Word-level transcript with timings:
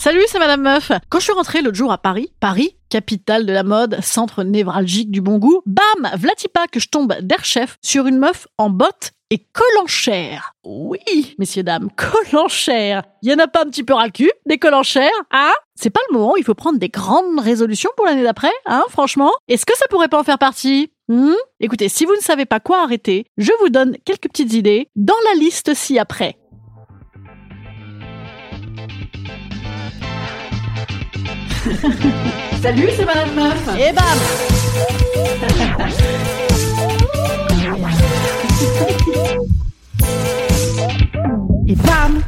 Salut, 0.00 0.22
c'est 0.28 0.38
Madame 0.38 0.62
Meuf. 0.62 0.92
Quand 1.08 1.18
je 1.18 1.24
suis 1.24 1.32
rentrée 1.32 1.60
l'autre 1.60 1.76
jour 1.76 1.90
à 1.90 1.98
Paris, 1.98 2.32
Paris, 2.38 2.76
capitale 2.88 3.44
de 3.46 3.52
la 3.52 3.64
mode, 3.64 3.98
centre 4.00 4.44
névralgique 4.44 5.10
du 5.10 5.20
bon 5.20 5.38
goût, 5.38 5.60
bam, 5.66 6.08
vlatipa 6.14 6.68
que 6.68 6.78
je 6.78 6.88
tombe 6.88 7.14
d'air 7.20 7.44
chef 7.44 7.78
sur 7.82 8.06
une 8.06 8.18
meuf 8.18 8.46
en 8.58 8.70
bottes 8.70 9.10
et 9.30 9.44
collanchère. 9.52 10.52
Oui, 10.64 11.34
messieurs 11.40 11.64
dames, 11.64 11.88
collanchère. 11.96 13.02
Il 13.22 13.30
y 13.30 13.34
en 13.34 13.40
a 13.40 13.48
pas 13.48 13.62
un 13.62 13.70
petit 13.70 13.82
peu 13.82 13.92
ras 13.92 14.10
cul, 14.10 14.30
des 14.46 14.58
collanchères, 14.58 15.10
hein? 15.32 15.50
C'est 15.74 15.90
pas 15.90 16.00
le 16.08 16.16
moment, 16.16 16.36
il 16.36 16.44
faut 16.44 16.54
prendre 16.54 16.78
des 16.78 16.90
grandes 16.90 17.40
résolutions 17.40 17.90
pour 17.96 18.06
l'année 18.06 18.22
d'après, 18.22 18.52
hein, 18.66 18.84
franchement. 18.90 19.32
Est-ce 19.48 19.66
que 19.66 19.76
ça 19.76 19.86
pourrait 19.90 20.06
pas 20.06 20.20
en 20.20 20.24
faire 20.24 20.38
partie? 20.38 20.92
Hmm? 21.08 21.34
Écoutez, 21.58 21.88
si 21.88 22.04
vous 22.04 22.14
ne 22.14 22.20
savez 22.20 22.46
pas 22.46 22.60
quoi 22.60 22.84
arrêter, 22.84 23.26
je 23.36 23.50
vous 23.60 23.68
donne 23.68 23.96
quelques 24.04 24.28
petites 24.28 24.52
idées 24.52 24.90
dans 24.94 25.18
la 25.32 25.40
liste 25.40 25.74
ci-après. 25.74 26.36
Salut, 32.62 32.88
c'est 32.96 33.04
Madame 33.04 33.34
Meuf. 33.34 33.68
Et 33.78 33.92
bam 33.92 34.04
Et 41.66 41.74
bam 41.74 42.22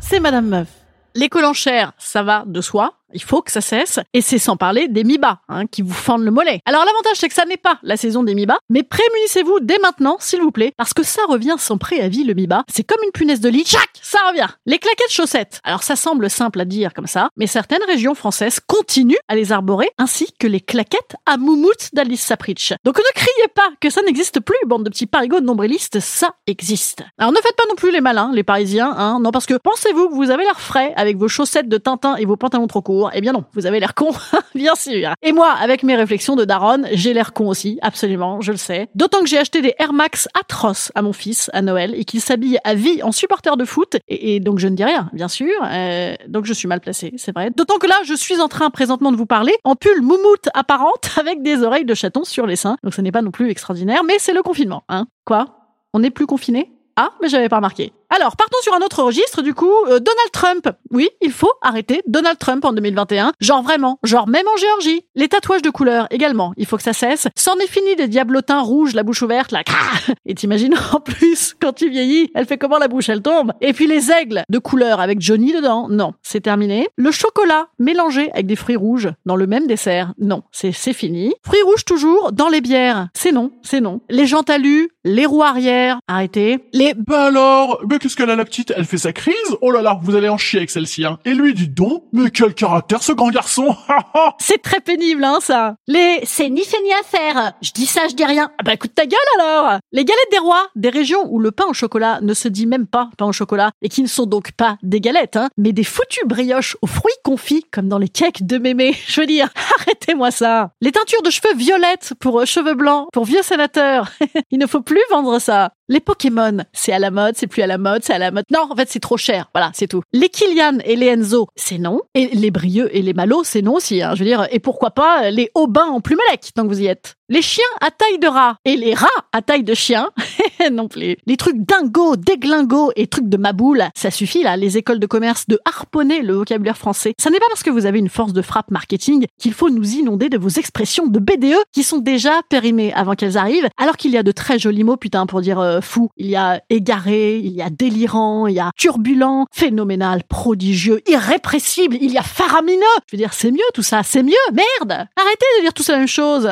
C'est 0.00 0.20
Madame 0.20 0.48
Meuf. 0.48 0.68
Les 1.16 1.28
collanchères, 1.28 1.92
ça 1.98 2.22
va 2.22 2.44
de 2.46 2.60
soi? 2.60 2.94
Il 3.14 3.22
faut 3.22 3.42
que 3.42 3.52
ça 3.52 3.60
cesse. 3.60 4.00
Et 4.12 4.20
c'est 4.20 4.38
sans 4.38 4.56
parler 4.56 4.88
des 4.88 5.04
Miba, 5.04 5.40
hein, 5.48 5.66
qui 5.66 5.82
vous 5.82 5.94
fendent 5.94 6.24
le 6.24 6.30
mollet. 6.30 6.60
Alors 6.66 6.84
l'avantage, 6.84 7.16
c'est 7.16 7.28
que 7.28 7.34
ça 7.34 7.44
n'est 7.46 7.56
pas 7.56 7.78
la 7.82 7.96
saison 7.96 8.22
des 8.22 8.34
Miba, 8.34 8.58
mais 8.68 8.82
prémunissez-vous 8.82 9.60
dès 9.60 9.78
maintenant, 9.78 10.16
s'il 10.20 10.40
vous 10.40 10.50
plaît, 10.50 10.72
parce 10.76 10.92
que 10.92 11.02
ça 11.02 11.22
revient 11.28 11.54
sans 11.58 11.78
préavis, 11.78 12.24
le 12.24 12.34
Miba. 12.34 12.64
C'est 12.72 12.82
comme 12.82 13.02
une 13.04 13.12
punaise 13.12 13.40
de 13.40 13.48
lit. 13.48 13.64
Tchac 13.64 13.88
Ça 14.02 14.18
revient. 14.28 14.48
Les 14.66 14.78
claquettes 14.78 15.10
chaussettes. 15.10 15.60
Alors 15.64 15.82
ça 15.82 15.96
semble 15.96 16.28
simple 16.28 16.60
à 16.60 16.64
dire 16.64 16.92
comme 16.92 17.06
ça, 17.06 17.28
mais 17.36 17.46
certaines 17.46 17.84
régions 17.86 18.14
françaises 18.14 18.60
continuent 18.66 19.14
à 19.28 19.36
les 19.36 19.52
arborer, 19.52 19.90
ainsi 19.98 20.32
que 20.38 20.46
les 20.46 20.60
claquettes 20.60 21.16
à 21.26 21.36
moumoute 21.36 21.90
d'Alice 21.92 22.22
Sapritch. 22.22 22.74
Donc 22.84 22.98
ne 22.98 23.14
criez 23.14 23.48
pas 23.54 23.70
que 23.80 23.90
ça 23.90 24.02
n'existe 24.02 24.40
plus, 24.40 24.56
bande 24.66 24.84
de 24.84 24.90
petits 24.90 25.06
parigots 25.06 25.40
nombrilistes, 25.40 26.00
ça 26.00 26.34
existe. 26.46 27.04
Alors 27.18 27.32
ne 27.32 27.36
faites 27.38 27.56
pas 27.56 27.64
non 27.68 27.76
plus 27.76 27.92
les 27.92 28.00
malins, 28.00 28.30
les 28.32 28.42
parisiens, 28.42 28.92
hein, 28.96 29.20
non, 29.20 29.30
parce 29.30 29.46
que 29.46 29.54
pensez-vous 29.54 30.08
que 30.08 30.14
vous 30.14 30.30
avez 30.30 30.44
l'air 30.44 30.60
frais 30.60 30.92
avec 30.96 31.16
vos 31.16 31.28
chaussettes 31.28 31.68
de 31.68 31.78
Tintin 31.78 32.16
et 32.16 32.24
vos 32.24 32.36
pantalons 32.36 32.66
trop 32.66 32.82
courts? 32.82 33.03
Eh 33.12 33.20
bien 33.20 33.32
non, 33.32 33.44
vous 33.52 33.66
avez 33.66 33.80
l'air 33.80 33.94
con, 33.94 34.10
bien 34.54 34.74
sûr. 34.74 35.10
Et 35.22 35.32
moi, 35.32 35.50
avec 35.50 35.82
mes 35.82 35.96
réflexions 35.96 36.36
de 36.36 36.44
daronne, 36.44 36.88
j'ai 36.92 37.12
l'air 37.12 37.32
con 37.32 37.48
aussi, 37.48 37.78
absolument, 37.82 38.40
je 38.40 38.52
le 38.52 38.58
sais. 38.58 38.88
D'autant 38.94 39.20
que 39.20 39.26
j'ai 39.26 39.38
acheté 39.38 39.60
des 39.62 39.74
Air 39.78 39.92
Max 39.92 40.28
atroces 40.38 40.92
à 40.94 41.02
mon 41.02 41.12
fils 41.12 41.50
à 41.52 41.62
Noël 41.62 41.94
et 41.96 42.04
qu'il 42.04 42.20
s'habille 42.20 42.58
à 42.64 42.74
vie 42.74 43.02
en 43.02 43.12
supporter 43.12 43.56
de 43.56 43.64
foot. 43.64 43.96
Et, 44.08 44.40
donc 44.40 44.58
je 44.58 44.68
ne 44.68 44.76
dis 44.76 44.84
rien, 44.84 45.10
bien 45.12 45.28
sûr. 45.28 45.52
Euh, 45.64 46.14
donc 46.28 46.44
je 46.44 46.52
suis 46.52 46.68
mal 46.68 46.80
placée, 46.80 47.12
c'est 47.16 47.34
vrai. 47.34 47.50
D'autant 47.50 47.78
que 47.78 47.86
là, 47.86 47.96
je 48.04 48.14
suis 48.14 48.40
en 48.40 48.48
train 48.48 48.70
présentement 48.70 49.12
de 49.12 49.16
vous 49.16 49.26
parler 49.26 49.54
en 49.64 49.74
pull 49.76 50.00
moumoute 50.00 50.48
apparente 50.54 51.10
avec 51.18 51.42
des 51.42 51.62
oreilles 51.62 51.84
de 51.84 51.94
chaton 51.94 52.24
sur 52.24 52.46
les 52.46 52.56
seins. 52.56 52.76
Donc 52.82 52.94
ce 52.94 53.00
n'est 53.00 53.12
pas 53.12 53.22
non 53.22 53.30
plus 53.30 53.50
extraordinaire, 53.50 54.02
mais 54.04 54.18
c'est 54.18 54.34
le 54.34 54.42
confinement, 54.42 54.84
hein. 54.88 55.06
Quoi? 55.24 55.46
On 55.92 56.00
n'est 56.00 56.10
plus 56.10 56.26
confiné? 56.26 56.73
Ah, 56.96 57.10
mais 57.20 57.28
j'avais 57.28 57.48
pas 57.48 57.56
remarqué. 57.56 57.92
Alors, 58.10 58.36
partons 58.36 58.58
sur 58.62 58.72
un 58.74 58.78
autre 58.78 59.02
registre, 59.02 59.42
du 59.42 59.54
coup, 59.54 59.72
euh, 59.88 59.98
Donald 59.98 60.30
Trump. 60.32 60.68
Oui, 60.92 61.08
il 61.20 61.32
faut 61.32 61.50
arrêter 61.62 62.00
Donald 62.06 62.38
Trump 62.38 62.64
en 62.64 62.72
2021. 62.72 63.32
Genre 63.40 63.62
vraiment, 63.62 63.98
genre 64.04 64.28
même 64.28 64.46
en 64.46 64.56
Géorgie. 64.56 65.04
Les 65.16 65.26
tatouages 65.26 65.62
de 65.62 65.70
couleur 65.70 66.06
également, 66.10 66.52
il 66.56 66.66
faut 66.66 66.76
que 66.76 66.84
ça 66.84 66.92
cesse. 66.92 67.26
C'en 67.34 67.56
est 67.56 67.66
fini 67.66 67.96
des 67.96 68.06
diablotins 68.06 68.60
rouges, 68.60 68.94
la 68.94 69.02
bouche 69.02 69.22
ouverte, 69.22 69.50
là. 69.50 69.62
Et 70.26 70.34
t'imagines, 70.36 70.76
en 70.92 71.00
plus, 71.00 71.54
quand 71.60 71.72
tu 71.72 71.90
vieillis, 71.90 72.30
elle 72.36 72.46
fait 72.46 72.58
comment 72.58 72.78
la 72.78 72.86
bouche, 72.86 73.08
elle 73.08 73.22
tombe? 73.22 73.52
Et 73.60 73.72
puis 73.72 73.88
les 73.88 74.12
aigles 74.12 74.44
de 74.48 74.58
couleur 74.58 75.00
avec 75.00 75.20
Johnny 75.20 75.52
dedans, 75.52 75.88
non, 75.88 76.12
c'est 76.22 76.40
terminé. 76.40 76.88
Le 76.96 77.10
chocolat 77.10 77.66
mélangé 77.80 78.30
avec 78.32 78.46
des 78.46 78.56
fruits 78.56 78.76
rouges 78.76 79.10
dans 79.26 79.36
le 79.36 79.48
même 79.48 79.66
dessert, 79.66 80.12
non, 80.18 80.42
c'est 80.52 80.72
fini. 80.72 81.34
Fruits 81.44 81.62
rouges 81.62 81.84
toujours 81.84 82.30
dans 82.30 82.48
les 82.48 82.60
bières, 82.60 83.08
c'est 83.14 83.32
non, 83.32 83.50
c'est 83.62 83.80
non. 83.80 84.02
Les 84.08 84.26
gens 84.26 84.44
talus, 84.44 84.90
les 85.04 85.26
roues 85.26 85.42
arrière, 85.42 85.98
arrêtez. 86.06 86.60
Bah 87.06 87.26
alors, 87.26 87.80
mais 87.88 87.98
qu'est-ce 87.98 88.16
qu'elle 88.16 88.30
a 88.30 88.36
la 88.36 88.44
petite? 88.44 88.72
Elle 88.76 88.84
fait 88.84 88.98
sa 88.98 89.12
crise? 89.12 89.34
Oh 89.60 89.70
là 89.70 89.82
là, 89.82 89.98
vous 90.02 90.14
allez 90.14 90.28
en 90.28 90.36
chier 90.36 90.58
avec 90.58 90.70
celle-ci, 90.70 91.04
hein. 91.04 91.18
Et 91.24 91.34
lui, 91.34 91.54
dit 91.54 91.68
donc, 91.68 92.04
mais 92.12 92.30
quel 92.30 92.54
caractère 92.54 93.02
ce 93.02 93.12
grand 93.12 93.30
garçon? 93.30 93.76
C'est 94.38 94.60
très 94.60 94.80
pénible, 94.80 95.24
hein, 95.24 95.38
ça. 95.40 95.76
Les... 95.86 96.20
C'est 96.24 96.50
ni 96.50 96.64
fait 96.64 96.82
ni 96.82 96.92
à 96.92 97.02
faire. 97.04 97.52
Je 97.62 97.70
dis 97.72 97.86
ça, 97.86 98.02
je 98.08 98.14
dis 98.14 98.24
rien. 98.24 98.50
Ah 98.58 98.62
bah 98.64 98.74
écoute 98.74 98.94
ta 98.94 99.06
gueule 99.06 99.18
alors 99.38 99.78
Les 99.92 100.04
galettes 100.04 100.30
des 100.30 100.38
rois, 100.38 100.66
des 100.76 100.90
régions 100.90 101.26
où 101.30 101.38
le 101.38 101.50
pain 101.50 101.64
au 101.68 101.74
chocolat 101.74 102.20
ne 102.22 102.34
se 102.34 102.48
dit 102.48 102.66
même 102.66 102.86
pas 102.86 103.10
pain 103.16 103.26
au 103.26 103.32
chocolat, 103.32 103.70
et 103.82 103.88
qui 103.88 104.02
ne 104.02 104.08
sont 104.08 104.26
donc 104.26 104.52
pas 104.52 104.76
des 104.82 105.00
galettes, 105.00 105.36
hein, 105.36 105.48
mais 105.56 105.72
des 105.72 105.84
foutues 105.84 106.26
brioches 106.26 106.76
aux 106.82 106.86
fruits 106.86 107.12
confits, 107.24 107.64
comme 107.70 107.88
dans 107.88 107.98
les 107.98 108.08
cakes 108.08 108.44
de 108.46 108.58
mémé. 108.58 108.94
Je 109.06 109.20
veux 109.20 109.26
dire, 109.26 109.48
arrêtez-moi 109.80 110.30
ça. 110.30 110.70
Les 110.80 110.92
teintures 110.92 111.22
de 111.22 111.30
cheveux 111.30 111.54
violettes 111.54 112.14
pour 112.20 112.40
euh, 112.40 112.44
cheveux 112.44 112.74
blancs, 112.74 113.08
pour 113.12 113.24
vieux 113.24 113.42
sénateurs. 113.42 114.10
Il 114.50 114.58
ne 114.58 114.66
faut 114.66 114.82
plus 114.82 115.02
vendre 115.10 115.38
ça. 115.38 115.72
Les 115.90 116.00
Pokémon, 116.00 116.64
c'est 116.72 116.92
à 116.92 116.98
la 116.98 117.10
mode, 117.10 117.36
c'est 117.36 117.46
plus 117.46 117.60
à 117.60 117.66
la 117.66 117.76
mode, 117.76 118.02
c'est 118.04 118.14
à 118.14 118.18
la 118.18 118.30
mode. 118.30 118.44
Non, 118.50 118.66
en 118.70 118.74
fait, 118.74 118.88
c'est 118.88 119.00
trop 119.00 119.18
cher. 119.18 119.50
Voilà, 119.54 119.70
c'est 119.74 119.86
tout. 119.86 120.00
Les 120.14 120.30
Kylian 120.30 120.78
et 120.82 120.96
les 120.96 121.08
Enzo, 121.08 121.48
c'est 121.56 121.76
non. 121.76 122.00
Et 122.14 122.28
les 122.28 122.50
Brieux 122.50 122.88
et 122.96 123.02
les 123.02 123.12
Malo, 123.12 123.44
c'est 123.44 123.60
non 123.60 123.74
aussi. 123.74 124.02
Hein. 124.02 124.14
Je 124.14 124.20
veux 124.20 124.24
dire, 124.24 124.48
et 124.50 124.60
pourquoi 124.60 124.92
pas 124.92 125.30
les 125.30 125.50
Aubins 125.54 125.88
en 125.88 126.00
plumelec, 126.00 126.52
tant 126.54 126.62
que 126.62 126.68
vous 126.68 126.80
y 126.80 126.86
êtes. 126.86 127.16
Les 127.30 127.40
chiens 127.40 127.64
à 127.80 127.90
taille 127.90 128.18
de 128.18 128.26
rat 128.26 128.56
et 128.66 128.76
les 128.76 128.92
rats 128.92 129.08
à 129.32 129.40
taille 129.40 129.64
de 129.64 129.72
chien, 129.72 130.10
non 130.70 130.88
plus. 130.88 131.16
Les 131.24 131.38
trucs 131.38 131.56
dingo, 131.56 132.16
déglingo 132.16 132.92
et 132.96 133.06
trucs 133.06 133.30
de 133.30 133.38
maboule, 133.38 133.84
ça 133.96 134.10
suffit 134.10 134.42
là, 134.42 134.58
les 134.58 134.76
écoles 134.76 134.98
de 134.98 135.06
commerce, 135.06 135.46
de 135.48 135.58
harponner 135.64 136.20
le 136.20 136.34
vocabulaire 136.34 136.76
français. 136.76 137.14
Ça 137.18 137.30
n'est 137.30 137.38
pas 137.38 137.46
parce 137.48 137.62
que 137.62 137.70
vous 137.70 137.86
avez 137.86 137.98
une 137.98 138.10
force 138.10 138.34
de 138.34 138.42
frappe 138.42 138.70
marketing 138.70 139.24
qu'il 139.38 139.54
faut 139.54 139.70
nous 139.70 139.94
inonder 139.94 140.28
de 140.28 140.36
vos 140.36 140.50
expressions 140.50 141.06
de 141.06 141.18
BDE 141.18 141.56
qui 141.72 141.82
sont 141.82 141.96
déjà 141.96 142.42
périmées 142.50 142.92
avant 142.92 143.14
qu'elles 143.14 143.38
arrivent, 143.38 143.70
alors 143.78 143.96
qu'il 143.96 144.10
y 144.10 144.18
a 144.18 144.22
de 144.22 144.30
très 144.30 144.58
jolis 144.58 144.84
mots, 144.84 144.98
putain, 144.98 145.24
pour 145.24 145.40
dire 145.40 145.60
euh, 145.60 145.80
fou. 145.80 146.10
Il 146.18 146.26
y 146.26 146.36
a 146.36 146.60
égaré, 146.68 147.38
il 147.38 147.52
y 147.52 147.62
a 147.62 147.70
délirant, 147.70 148.48
il 148.48 148.56
y 148.56 148.60
a 148.60 148.70
turbulent, 148.76 149.46
phénoménal, 149.50 150.24
prodigieux, 150.24 151.00
irrépressible, 151.08 151.96
il 152.02 152.12
y 152.12 152.18
a 152.18 152.22
faramineux. 152.22 152.82
Je 153.08 153.16
veux 153.16 153.18
dire, 153.18 153.32
c'est 153.32 153.50
mieux 153.50 153.60
tout 153.72 153.82
ça, 153.82 154.02
c'est 154.02 154.22
mieux. 154.22 154.34
Merde 154.52 155.08
Arrêtez 155.16 155.46
de 155.56 155.62
dire 155.62 155.72
tous 155.72 155.88
la 155.88 155.96
même 155.96 156.06
chose. 156.06 156.50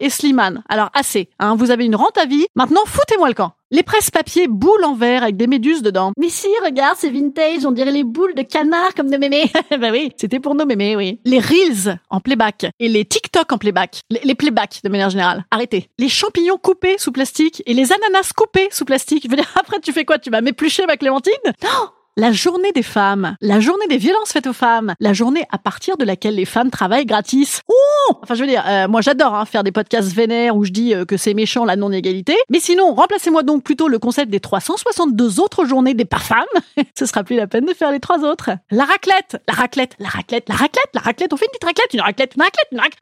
Et 0.00 0.10
Slimane. 0.10 0.62
Alors 0.68 0.90
assez, 0.94 1.28
hein, 1.38 1.56
vous 1.56 1.70
avez 1.70 1.84
une 1.84 1.96
rente 1.96 2.18
à 2.18 2.26
vie. 2.26 2.46
Maintenant, 2.54 2.82
foutez-moi 2.86 3.28
le 3.28 3.34
camp. 3.34 3.52
Les 3.70 3.82
presse-papiers 3.82 4.46
boules 4.46 4.84
en 4.84 4.94
verre 4.94 5.24
avec 5.24 5.36
des 5.36 5.46
méduses 5.46 5.82
dedans. 5.82 6.12
Mais 6.16 6.28
si, 6.28 6.46
regarde, 6.64 6.96
c'est 6.96 7.10
vintage, 7.10 7.66
on 7.66 7.72
dirait 7.72 7.90
les 7.90 8.04
boules 8.04 8.34
de 8.34 8.42
canard 8.42 8.94
comme 8.94 9.10
nos 9.10 9.18
mémés. 9.18 9.50
bah 9.70 9.88
oui, 9.92 10.12
c'était 10.16 10.38
pour 10.38 10.54
nos 10.54 10.64
mémés, 10.66 10.94
oui. 10.94 11.20
Les 11.24 11.40
reels 11.40 11.98
en 12.10 12.20
playback 12.20 12.66
et 12.78 12.88
les 12.88 13.04
TikTok 13.04 13.50
en 13.52 13.58
playback. 13.58 14.00
Les, 14.10 14.20
les 14.22 14.34
playbacks 14.34 14.80
de 14.84 14.88
manière 14.88 15.10
générale. 15.10 15.44
Arrêtez. 15.50 15.88
Les 15.98 16.08
champignons 16.08 16.56
coupés 16.56 16.98
sous 16.98 17.10
plastique 17.10 17.62
et 17.66 17.74
les 17.74 17.92
ananas 17.92 18.32
coupés 18.36 18.68
sous 18.70 18.84
plastique. 18.84 19.24
Je 19.24 19.30
veux 19.30 19.36
dire, 19.36 19.52
après, 19.58 19.80
tu 19.80 19.92
fais 19.92 20.04
quoi? 20.04 20.18
Tu 20.18 20.30
vas 20.30 20.40
m'éplucher 20.40 20.86
ma 20.86 20.96
clémentine? 20.96 21.32
Non 21.62 21.90
la 22.16 22.32
journée 22.32 22.70
des 22.72 22.82
femmes, 22.82 23.36
la 23.40 23.60
journée 23.60 23.86
des 23.88 23.96
violences 23.96 24.32
faites 24.32 24.46
aux 24.46 24.52
femmes, 24.52 24.94
la 25.00 25.12
journée 25.12 25.44
à 25.50 25.58
partir 25.58 25.96
de 25.96 26.04
laquelle 26.04 26.36
les 26.36 26.44
femmes 26.44 26.70
travaillent 26.70 27.06
gratis. 27.06 27.62
Ouh 27.68 28.14
enfin, 28.22 28.34
je 28.34 28.40
veux 28.42 28.46
dire, 28.46 28.64
euh, 28.66 28.86
moi 28.86 29.00
j'adore 29.00 29.34
hein, 29.34 29.44
faire 29.44 29.64
des 29.64 29.72
podcasts 29.72 30.12
vénères 30.12 30.56
où 30.56 30.64
je 30.64 30.70
dis 30.70 30.94
euh, 30.94 31.04
que 31.04 31.16
c'est 31.16 31.34
méchant 31.34 31.64
la 31.64 31.76
non-égalité. 31.76 32.36
Mais 32.50 32.60
sinon, 32.60 32.94
remplacez-moi 32.94 33.42
donc 33.42 33.64
plutôt 33.64 33.88
le 33.88 33.98
concept 33.98 34.30
des 34.30 34.40
362 34.40 35.40
autres 35.40 35.64
journées 35.64 35.94
des 35.94 36.04
pas 36.04 36.18
femmes. 36.18 36.44
Ce 36.98 37.06
sera 37.06 37.24
plus 37.24 37.36
la 37.36 37.46
peine 37.46 37.66
de 37.66 37.74
faire 37.74 37.90
les 37.90 38.00
trois 38.00 38.20
autres. 38.20 38.50
La 38.70 38.84
raclette, 38.84 39.42
la 39.48 39.54
raclette, 39.54 39.96
la 39.98 40.08
raclette, 40.08 40.48
la 40.48 40.54
raclette, 40.54 40.90
la 40.94 41.00
raclette. 41.00 41.32
On 41.32 41.36
fait 41.36 41.46
une 41.46 41.50
petite 41.50 41.64
raclette, 41.64 41.94
une 41.94 42.00
raclette, 42.00 42.34
une 42.36 42.42
raclette, 42.42 42.68
une 42.70 42.80
raclette. 42.80 43.00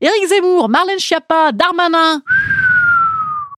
Éric 0.00 0.26
Zemmour, 0.28 0.68
Marlène 0.68 0.98
Schiappa, 0.98 1.52
Darmanin. 1.52 2.22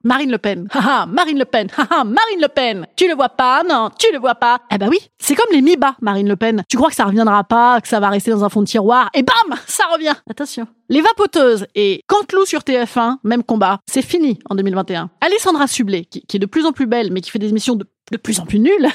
Marine 0.04 0.30
Le 0.30 0.38
Pen. 0.38 0.66
Haha, 0.72 1.06
Marine 1.06 1.38
Le 1.38 1.44
Pen. 1.44 1.68
Haha, 1.76 2.04
Marine 2.04 2.40
Le 2.40 2.48
Pen. 2.48 2.86
Tu 2.96 3.08
le 3.08 3.14
vois 3.14 3.28
pas, 3.28 3.62
non, 3.62 3.90
tu 3.98 4.12
le 4.12 4.18
vois 4.18 4.34
pas. 4.34 4.60
Eh 4.70 4.78
ben 4.78 4.88
oui, 4.88 4.98
c'est 5.18 5.34
comme 5.34 5.52
les 5.52 5.62
mi-bas, 5.62 5.96
Marine 6.00 6.28
Le 6.28 6.36
Pen. 6.36 6.62
Tu 6.68 6.76
crois 6.76 6.88
que 6.90 6.96
ça 6.96 7.04
reviendra 7.04 7.44
pas, 7.44 7.80
que 7.80 7.88
ça 7.88 8.00
va 8.00 8.08
rester 8.08 8.30
dans 8.30 8.44
un 8.44 8.48
fond 8.48 8.62
de 8.62 8.66
tiroir, 8.66 9.10
et 9.14 9.22
bam, 9.22 9.58
ça 9.66 9.84
revient. 9.92 10.14
Attention. 10.28 10.66
Les 10.88 11.00
vapoteuses 11.00 11.66
et 11.74 12.02
Canteloup 12.06 12.46
sur 12.46 12.60
TF1, 12.60 13.18
même 13.24 13.44
combat. 13.44 13.78
C'est 13.88 14.02
fini 14.02 14.38
en 14.48 14.54
2021. 14.54 15.10
Alessandra 15.20 15.66
Sublet, 15.66 16.04
qui, 16.04 16.22
qui 16.22 16.36
est 16.36 16.40
de 16.40 16.46
plus 16.46 16.66
en 16.66 16.72
plus 16.72 16.86
belle, 16.86 17.12
mais 17.12 17.20
qui 17.20 17.30
fait 17.30 17.38
des 17.38 17.48
émissions 17.48 17.76
de 17.76 17.86
de 18.10 18.16
plus 18.16 18.40
en 18.40 18.46
plus 18.46 18.58
nuls. 18.58 18.88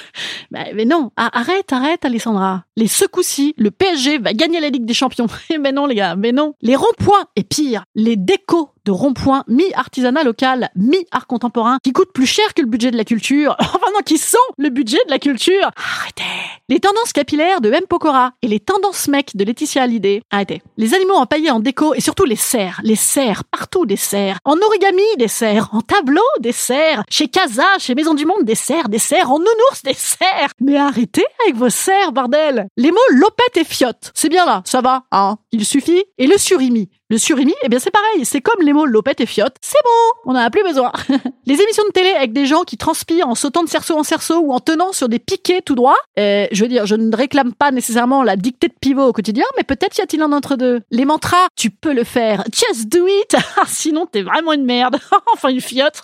Bah, 0.51 0.65
mais 0.73 0.85
non, 0.85 1.11
arrête, 1.15 1.71
arrête, 1.71 2.05
Alessandra. 2.05 2.65
Les 2.75 2.87
secoussis, 2.87 3.53
le 3.57 3.71
PSG 3.71 4.19
va 4.19 4.33
gagner 4.33 4.59
la 4.59 4.69
Ligue 4.69 4.85
des 4.85 4.93
Champions. 4.93 5.27
mais 5.59 5.71
non, 5.71 5.85
les 5.85 5.95
gars, 5.95 6.15
mais 6.15 6.31
non. 6.31 6.53
Les 6.61 6.75
ronds-points, 6.75 7.25
et 7.35 7.43
pire, 7.43 7.85
les 7.95 8.15
décos 8.15 8.69
de 8.85 8.91
ronds-points 8.91 9.43
mi-artisanat 9.47 10.23
local, 10.23 10.69
mi-art 10.75 11.27
contemporain, 11.27 11.79
qui 11.83 11.91
coûtent 11.91 12.13
plus 12.13 12.25
cher 12.25 12.53
que 12.53 12.61
le 12.61 12.67
budget 12.67 12.91
de 12.91 12.97
la 12.97 13.03
culture. 13.03 13.55
Enfin 13.75 13.91
non, 13.93 13.99
qui 14.05 14.17
sont 14.17 14.37
le 14.57 14.69
budget 14.69 14.99
de 15.05 15.11
la 15.11 15.19
culture. 15.19 15.71
Arrêtez. 15.75 16.23
Les 16.69 16.79
tendances 16.79 17.13
capillaires 17.13 17.61
de 17.61 17.71
M. 17.71 17.81
Pokora 17.89 18.31
et 18.41 18.47
les 18.47 18.59
tendances 18.59 19.07
mecs 19.07 19.35
de 19.35 19.43
Laetitia 19.43 19.83
Hallyday. 19.83 20.21
Arrêtez. 20.31 20.61
Les 20.77 20.93
animaux 20.93 21.15
empaillés 21.15 21.51
en 21.51 21.59
déco 21.59 21.93
et 21.93 22.01
surtout 22.01 22.25
les 22.25 22.35
serres. 22.35 22.79
Les 22.83 22.95
serres, 22.95 23.43
partout 23.43 23.85
des 23.85 23.97
serres. 23.97 24.37
En 24.45 24.55
origami, 24.57 25.03
des 25.17 25.27
serres. 25.27 25.69
En 25.73 25.81
tableau, 25.81 26.21
des 26.39 26.51
serres. 26.51 27.03
Chez 27.09 27.27
Casa, 27.27 27.65
chez 27.79 27.95
Maison 27.95 28.13
du 28.13 28.25
Monde, 28.25 28.43
des 28.43 28.55
serres. 28.55 28.89
Des 28.89 28.99
serres. 28.99 29.31
En 29.31 29.39
nounours, 29.39 29.83
des 29.83 29.93
serres. 29.93 30.51
Mais 30.59 30.77
arrêtez 30.77 31.25
avec 31.43 31.55
vos 31.55 31.69
serres, 31.69 32.11
bordel. 32.11 32.67
Les 32.77 32.91
mots 32.91 32.99
lopette 33.11 33.57
et 33.57 33.63
fiotte. 33.63 34.11
C'est 34.13 34.29
bien 34.29 34.45
là, 34.45 34.61
ça 34.65 34.81
va, 34.81 35.03
hein. 35.11 35.37
Il 35.51 35.65
suffit. 35.65 36.03
Et 36.17 36.27
le 36.27 36.37
surimi. 36.37 36.89
Le 37.11 37.19
surimi, 37.19 37.53
eh 37.61 37.69
bien 37.69 37.77
c'est 37.77 37.91
pareil, 37.91 38.25
c'est 38.25 38.41
comme 38.41 38.65
les 38.65 38.73
mots 38.73 38.87
lopette 38.87 39.21
et 39.21 39.27
fiotte, 39.27 39.57
c'est 39.61 39.77
bon, 39.83 40.31
on 40.31 40.33
n'en 40.33 40.39
a 40.39 40.49
plus 40.49 40.63
besoin. 40.63 40.91
les 41.45 41.61
émissions 41.61 41.83
de 41.87 41.91
télé 41.91 42.09
avec 42.09 42.33
des 42.33 42.47
gens 42.47 42.63
qui 42.63 42.77
transpirent 42.77 43.27
en 43.27 43.35
sautant 43.35 43.61
de 43.61 43.69
cerceau 43.69 43.95
en 43.95 44.01
cerceau 44.01 44.39
ou 44.39 44.51
en 44.51 44.59
tenant 44.59 44.91
sur 44.91 45.07
des 45.07 45.19
piquets 45.19 45.61
tout 45.61 45.75
droit, 45.75 45.97
euh, 46.17 46.47
je 46.51 46.63
veux 46.63 46.67
dire, 46.67 46.87
je 46.87 46.95
ne 46.95 47.15
réclame 47.15 47.53
pas 47.53 47.69
nécessairement 47.69 48.23
la 48.23 48.35
dictée 48.35 48.69
de 48.69 48.73
pivot 48.81 49.03
au 49.03 49.13
quotidien, 49.13 49.45
mais 49.55 49.63
peut-être 49.63 49.95
y 49.99 50.01
a-t-il 50.01 50.23
un 50.23 50.31
entre 50.31 50.55
deux. 50.55 50.81
Les 50.89 51.05
mantras, 51.05 51.45
tu 51.55 51.69
peux 51.69 51.93
le 51.93 52.03
faire, 52.03 52.43
just 52.51 52.89
do 52.89 53.05
it, 53.05 53.35
sinon 53.67 54.07
t'es 54.07 54.23
vraiment 54.23 54.53
une 54.53 54.65
merde, 54.65 54.97
enfin 55.33 55.49
une 55.49 55.61
fiotte. 55.61 56.01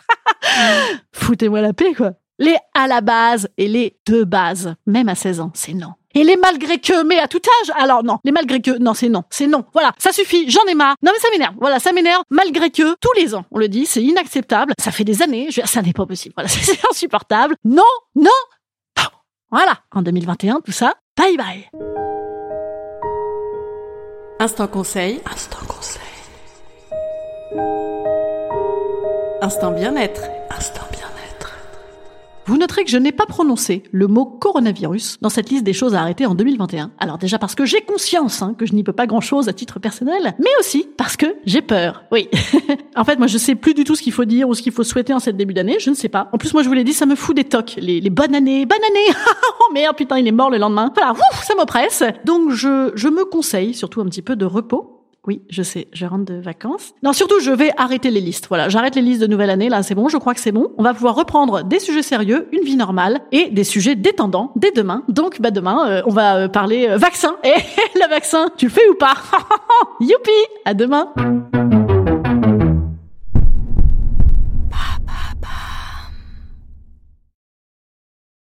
Foutez-moi 1.13 1.61
la 1.61 1.73
paix 1.73 1.95
quoi. 1.95 2.11
Les 2.37 2.57
à 2.75 2.87
la 2.87 3.01
base 3.01 3.49
et 3.57 3.67
les 3.67 3.97
de 4.05 4.23
base, 4.23 4.75
même 4.85 5.09
à 5.09 5.15
16 5.15 5.39
ans, 5.39 5.51
c'est 5.55 5.73
non. 5.73 5.93
Et 6.15 6.23
les 6.23 6.37
malgré 6.37 6.79
que, 6.79 7.03
mais 7.03 7.19
à 7.19 7.27
tout 7.27 7.41
âge. 7.61 7.71
Alors 7.77 8.03
non, 8.03 8.19
les 8.23 8.31
malgré 8.31 8.61
que, 8.61 8.77
non, 8.79 8.93
c'est 8.93 9.09
non, 9.09 9.23
c'est 9.29 9.47
non. 9.47 9.65
Voilà, 9.73 9.93
ça 9.97 10.11
suffit, 10.11 10.49
j'en 10.49 10.63
ai 10.69 10.75
marre. 10.75 10.95
Non 11.03 11.11
mais 11.13 11.19
ça 11.19 11.29
m'énerve. 11.31 11.55
Voilà, 11.59 11.79
ça 11.79 11.91
m'énerve. 11.93 12.23
Malgré 12.29 12.69
que, 12.69 12.95
tous 12.95 13.13
les 13.17 13.35
ans, 13.35 13.45
on 13.51 13.59
le 13.59 13.67
dit, 13.67 13.85
c'est 13.85 14.03
inacceptable. 14.03 14.73
Ça 14.79 14.91
fait 14.91 15.03
des 15.03 15.21
années. 15.21 15.47
Je 15.49 15.57
veux 15.57 15.63
dire, 15.63 15.67
ça 15.67 15.81
n'est 15.81 15.93
pas 15.93 16.05
possible. 16.05 16.33
Voilà, 16.35 16.49
c'est 16.49 16.79
insupportable. 16.89 17.55
Non, 17.63 17.83
non. 18.15 18.29
non. 18.97 19.03
Voilà, 19.51 19.79
en 19.91 20.01
2021, 20.01 20.61
tout 20.61 20.71
ça. 20.71 20.93
Bye 21.17 21.37
bye. 21.37 21.69
Instant 24.39 24.67
conseil. 24.67 25.21
Instant 25.31 25.59
conseil. 25.67 26.01
Instant 29.41 29.71
bien-être. 29.71 30.21
Instant 30.49 30.81
bien-être. 30.91 31.00
Vous 32.51 32.57
noterez 32.57 32.83
que 32.83 32.89
je 32.89 32.97
n'ai 32.97 33.13
pas 33.13 33.25
prononcé 33.25 33.81
le 33.93 34.07
mot 34.07 34.25
coronavirus 34.25 35.19
dans 35.21 35.29
cette 35.29 35.49
liste 35.49 35.63
des 35.63 35.71
choses 35.71 35.95
à 35.95 36.01
arrêter 36.01 36.25
en 36.25 36.35
2021. 36.35 36.91
Alors 36.99 37.17
déjà 37.17 37.39
parce 37.39 37.55
que 37.55 37.63
j'ai 37.63 37.79
conscience 37.79 38.41
hein, 38.41 38.55
que 38.57 38.65
je 38.65 38.73
n'y 38.73 38.83
peux 38.83 38.91
pas 38.91 39.07
grand-chose 39.07 39.47
à 39.47 39.53
titre 39.53 39.79
personnel, 39.79 40.35
mais 40.37 40.49
aussi 40.59 40.85
parce 40.97 41.15
que 41.15 41.27
j'ai 41.45 41.61
peur. 41.61 42.03
Oui. 42.11 42.27
en 42.97 43.05
fait, 43.05 43.15
moi, 43.15 43.27
je 43.27 43.37
sais 43.37 43.55
plus 43.55 43.73
du 43.73 43.85
tout 43.85 43.95
ce 43.95 44.01
qu'il 44.01 44.11
faut 44.11 44.25
dire 44.25 44.49
ou 44.49 44.53
ce 44.53 44.61
qu'il 44.61 44.73
faut 44.73 44.83
souhaiter 44.83 45.13
en 45.13 45.19
cette 45.19 45.37
début 45.37 45.53
d'année. 45.53 45.77
Je 45.79 45.91
ne 45.91 45.95
sais 45.95 46.09
pas. 46.09 46.27
En 46.33 46.37
plus, 46.37 46.53
moi, 46.53 46.61
je 46.61 46.67
vous 46.67 46.73
l'ai 46.73 46.83
dit, 46.83 46.91
ça 46.91 47.05
me 47.05 47.15
fout 47.15 47.33
des 47.33 47.45
tocs. 47.45 47.75
Les, 47.77 48.01
bonnes 48.09 48.35
années, 48.35 48.65
bonne 48.65 48.83
année. 48.83 49.15
oh 49.61 49.71
merde, 49.73 49.95
putain, 49.95 50.19
il 50.19 50.27
est 50.27 50.33
mort 50.33 50.49
le 50.49 50.57
lendemain. 50.57 50.91
Voilà, 50.93 51.13
ouf, 51.13 51.43
ça 51.45 51.55
m'oppresse. 51.55 52.03
Donc, 52.25 52.51
je, 52.51 52.91
je 52.95 53.07
me 53.07 53.23
conseille 53.23 53.73
surtout 53.73 54.01
un 54.01 54.05
petit 54.07 54.21
peu 54.21 54.35
de 54.35 54.43
repos 54.43 54.90
oui, 55.27 55.43
je 55.49 55.61
sais, 55.61 55.87
je 55.93 56.05
rentre 56.05 56.25
de 56.25 56.39
vacances. 56.39 56.93
Non, 57.03 57.13
surtout, 57.13 57.39
je 57.39 57.51
vais 57.51 57.71
arrêter 57.77 58.09
les 58.09 58.21
listes. 58.21 58.47
Voilà, 58.47 58.69
j'arrête 58.69 58.95
les 58.95 59.03
listes 59.03 59.21
de 59.21 59.27
nouvelle 59.27 59.51
année. 59.51 59.69
Là, 59.69 59.83
c'est 59.83 59.93
bon, 59.93 60.09
je 60.09 60.17
crois 60.17 60.33
que 60.33 60.39
c'est 60.39 60.51
bon. 60.51 60.71
On 60.79 60.83
va 60.83 60.95
pouvoir 60.95 61.15
reprendre 61.15 61.63
des 61.63 61.79
sujets 61.79 62.01
sérieux, 62.01 62.47
une 62.51 62.63
vie 62.63 62.75
normale 62.75 63.19
et 63.31 63.49
des 63.49 63.63
sujets 63.63 63.95
détendants 63.95 64.51
dès 64.55 64.71
demain. 64.71 65.03
Donc, 65.09 65.39
bah 65.39 65.51
demain, 65.51 65.87
euh, 65.87 66.01
on 66.07 66.11
va 66.11 66.37
euh, 66.37 66.47
parler 66.47 66.87
euh, 66.89 66.97
vaccin. 66.97 67.35
Et 67.43 67.53
le 67.95 68.09
vaccin, 68.09 68.49
tu 68.57 68.65
le 68.65 68.71
fais 68.71 68.87
ou 68.89 68.95
pas? 68.95 69.13
Youpi 69.99 70.31
À 70.65 70.73
demain 70.73 71.13